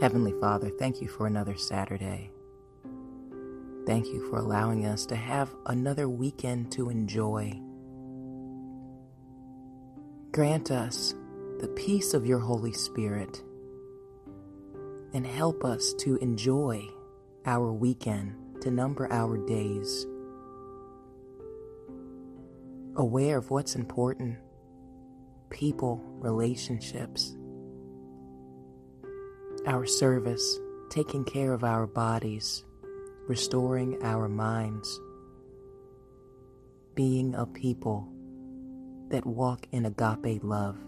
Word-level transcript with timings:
Heavenly 0.00 0.32
Father, 0.40 0.70
thank 0.70 1.02
you 1.02 1.08
for 1.08 1.26
another 1.26 1.58
Saturday. 1.58 2.30
Thank 3.86 4.06
you 4.06 4.26
for 4.30 4.38
allowing 4.38 4.86
us 4.86 5.04
to 5.06 5.14
have 5.14 5.54
another 5.66 6.08
weekend 6.08 6.72
to 6.72 6.88
enjoy. 6.88 7.60
Grant 10.32 10.70
us 10.70 11.14
the 11.58 11.68
peace 11.68 12.14
of 12.14 12.24
your 12.24 12.38
Holy 12.38 12.72
Spirit 12.72 13.42
and 15.12 15.26
help 15.26 15.66
us 15.66 15.92
to 15.98 16.16
enjoy 16.16 16.88
our 17.44 17.70
weekend, 17.70 18.62
to 18.62 18.70
number 18.70 19.06
our 19.12 19.36
days, 19.46 20.06
aware 22.96 23.36
of 23.36 23.50
what's 23.50 23.74
important 23.74 24.38
people, 25.50 26.00
relationships, 26.20 27.34
our 29.66 29.84
service, 29.84 30.58
taking 30.88 31.24
care 31.24 31.52
of 31.52 31.64
our 31.64 31.86
bodies, 31.86 32.64
restoring 33.28 34.02
our 34.02 34.28
minds, 34.28 35.00
being 36.94 37.34
a 37.34 37.46
people 37.46 38.08
that 39.10 39.26
walk 39.26 39.66
in 39.72 39.86
agape 39.86 40.42
love. 40.42 40.78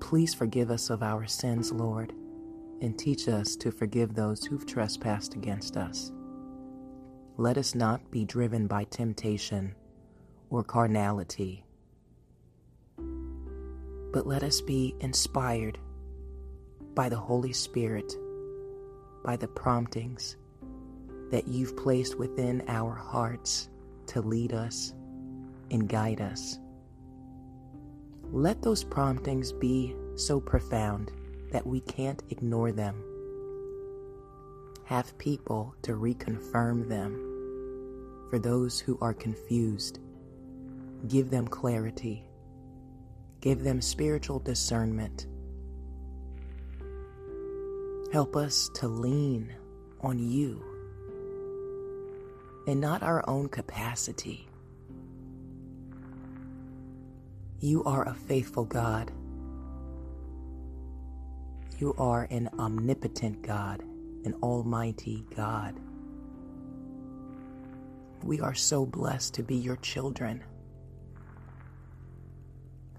Please 0.00 0.34
forgive 0.34 0.70
us 0.70 0.90
of 0.90 1.02
our 1.02 1.26
sins, 1.26 1.70
Lord, 1.70 2.12
and 2.80 2.98
teach 2.98 3.28
us 3.28 3.54
to 3.56 3.70
forgive 3.70 4.14
those 4.14 4.44
who've 4.44 4.66
trespassed 4.66 5.34
against 5.34 5.76
us. 5.76 6.10
Let 7.36 7.56
us 7.56 7.74
not 7.74 8.10
be 8.10 8.24
driven 8.24 8.66
by 8.66 8.84
temptation 8.84 9.74
or 10.50 10.64
carnality, 10.64 11.64
but 14.12 14.26
let 14.26 14.42
us 14.42 14.60
be 14.60 14.94
inspired 15.00 15.78
by 16.94 17.08
the 17.08 17.16
Holy 17.16 17.52
Spirit, 17.52 18.16
by 19.24 19.36
the 19.36 19.48
promptings 19.48 20.36
that 21.30 21.48
you've 21.48 21.76
placed 21.76 22.18
within 22.18 22.62
our 22.68 22.94
hearts 22.94 23.70
to 24.06 24.20
lead 24.20 24.52
us 24.52 24.92
and 25.70 25.88
guide 25.88 26.20
us. 26.20 26.58
Let 28.30 28.62
those 28.62 28.84
promptings 28.84 29.52
be 29.52 29.94
so 30.16 30.40
profound 30.40 31.12
that 31.50 31.66
we 31.66 31.80
can't 31.80 32.22
ignore 32.30 32.72
them. 32.72 33.02
Have 34.84 35.16
people 35.16 35.74
to 35.82 35.92
reconfirm 35.92 36.88
them. 36.88 37.28
For 38.30 38.38
those 38.38 38.78
who 38.78 38.98
are 39.00 39.14
confused, 39.14 39.98
give 41.08 41.30
them 41.30 41.46
clarity. 41.46 42.26
Give 43.40 43.62
them 43.62 43.80
spiritual 43.80 44.38
discernment 44.38 45.26
Help 48.12 48.36
us 48.36 48.68
to 48.74 48.88
lean 48.88 49.50
on 50.02 50.18
you 50.18 50.62
and 52.66 52.78
not 52.78 53.02
our 53.02 53.26
own 53.26 53.48
capacity. 53.48 54.46
You 57.58 57.82
are 57.84 58.06
a 58.06 58.12
faithful 58.12 58.66
God. 58.66 59.10
You 61.78 61.94
are 61.96 62.28
an 62.30 62.50
omnipotent 62.58 63.40
God, 63.40 63.82
an 64.26 64.34
almighty 64.42 65.24
God. 65.34 65.80
We 68.22 68.42
are 68.42 68.54
so 68.54 68.84
blessed 68.84 69.32
to 69.34 69.42
be 69.42 69.56
your 69.56 69.76
children. 69.76 70.44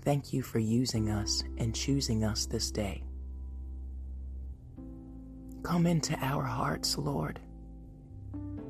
Thank 0.01 0.33
you 0.33 0.41
for 0.41 0.57
using 0.57 1.11
us 1.11 1.43
and 1.59 1.75
choosing 1.75 2.23
us 2.23 2.47
this 2.47 2.71
day. 2.71 3.03
Come 5.63 5.87
into 5.87 6.13
our 6.19 6.43
hearts, 6.43 6.97
Lord, 6.97 7.39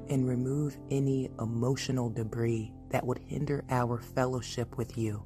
and 0.09 0.27
remove 0.27 0.77
any 0.91 1.31
emotional 1.39 2.11
debris 2.11 2.71
that 2.89 3.03
would 3.03 3.17
hinder 3.17 3.65
our 3.71 3.97
fellowship 3.97 4.77
with 4.77 4.95
you. 4.95 5.23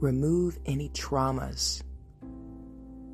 Remove 0.00 0.58
any 0.64 0.88
traumas 0.88 1.82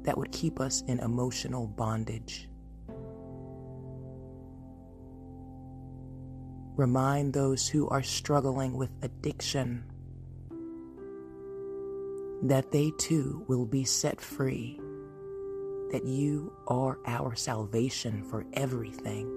that 0.05 0.17
would 0.17 0.31
keep 0.31 0.61
us 0.61 0.83
in 0.87 1.01
emotional 1.01 1.67
bondage. 1.67 2.49
Remind 6.77 7.33
those 7.33 7.69
who 7.69 7.89
are 7.89 8.03
struggling 8.05 8.75
with 8.75 8.91
addiction 9.03 9.90
that 12.43 12.71
they 12.71 12.91
too 12.99 13.45
will 13.49 13.67
be 13.67 13.85
set 13.85 14.21
free, 14.21 14.81
that 15.93 16.05
you 16.05 16.53
are 16.69 16.99
our 17.07 17.35
salvation 17.35 18.23
for 18.25 18.47
everything, 18.55 19.29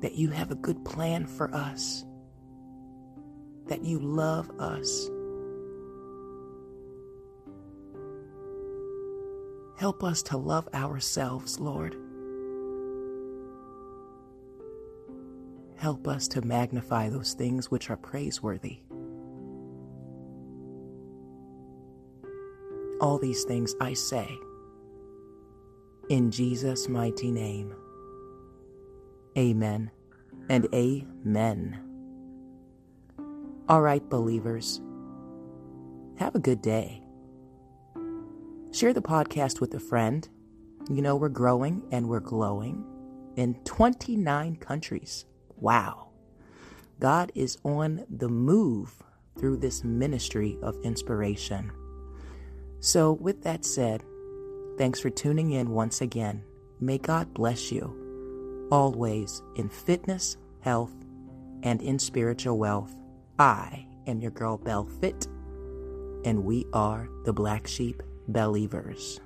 that 0.00 0.14
you 0.14 0.30
have 0.30 0.50
a 0.50 0.56
good 0.56 0.84
plan 0.84 1.26
for 1.26 1.54
us, 1.54 2.04
that 3.66 3.84
you 3.84 3.98
love 3.98 4.50
us. 4.58 5.10
Help 9.78 10.02
us 10.04 10.22
to 10.22 10.36
love 10.36 10.68
ourselves, 10.72 11.58
Lord. 11.58 11.96
Help 15.76 16.06
us 16.06 16.28
to 16.28 16.40
magnify 16.42 17.08
those 17.08 17.34
things 17.34 17.70
which 17.70 17.90
are 17.90 17.96
praiseworthy. 17.96 18.78
All 23.02 23.18
these 23.18 23.44
things 23.44 23.74
I 23.80 23.92
say 23.92 24.38
in 26.08 26.30
Jesus' 26.30 26.88
mighty 26.88 27.30
name. 27.30 27.74
Amen 29.36 29.90
and 30.48 30.68
amen. 30.74 31.82
All 33.68 33.80
right, 33.80 34.08
believers, 34.08 34.80
have 36.18 36.34
a 36.34 36.38
good 36.38 36.62
day. 36.62 37.02
Share 38.70 38.92
the 38.92 39.02
podcast 39.02 39.60
with 39.60 39.74
a 39.74 39.80
friend. 39.80 40.28
You 40.88 41.02
know, 41.02 41.16
we're 41.16 41.28
growing 41.28 41.82
and 41.90 42.08
we're 42.08 42.20
glowing 42.20 42.84
in 43.36 43.54
29 43.64 44.56
countries. 44.56 45.24
Wow. 45.56 46.10
God 47.00 47.32
is 47.34 47.58
on 47.64 48.04
the 48.08 48.28
move 48.28 49.02
through 49.38 49.56
this 49.56 49.82
ministry 49.82 50.58
of 50.62 50.76
inspiration. 50.84 51.72
So, 52.82 53.12
with 53.12 53.44
that 53.44 53.64
said, 53.64 54.02
thanks 54.76 54.98
for 54.98 55.08
tuning 55.08 55.52
in 55.52 55.70
once 55.70 56.00
again. 56.00 56.42
May 56.80 56.98
God 56.98 57.32
bless 57.32 57.70
you 57.70 58.66
always 58.72 59.40
in 59.54 59.68
fitness, 59.68 60.36
health, 60.60 60.92
and 61.62 61.80
in 61.80 62.00
spiritual 62.00 62.58
wealth. 62.58 62.92
I 63.38 63.86
am 64.08 64.20
your 64.20 64.32
girl 64.32 64.58
Bell 64.58 64.84
Fit, 65.00 65.28
and 66.24 66.42
we 66.42 66.66
are 66.72 67.08
the 67.24 67.32
Black 67.32 67.68
Sheep 67.68 68.02
Believers. 68.26 69.20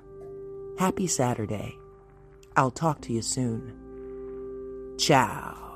Happy 0.77 1.07
Saturday. 1.07 1.73
I'll 2.55 2.69
talk 2.69 3.01
to 3.01 3.13
you 3.13 3.23
soon. 3.23 3.73
Ciao. 4.99 5.66